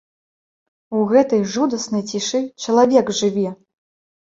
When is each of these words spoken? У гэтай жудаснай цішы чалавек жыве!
У 0.99 1.01
гэтай 1.11 1.43
жудаснай 1.53 2.03
цішы 2.09 2.41
чалавек 2.65 3.15
жыве! 3.21 3.49